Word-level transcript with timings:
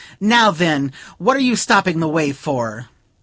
Now, 0.19 0.49
then! 0.49 0.93
what 1.19 1.37
are 1.37 1.41
you 1.41 1.55
stopping 1.55 1.99
the 1.99 2.07
way 2.07 2.31
for?" 2.31 2.89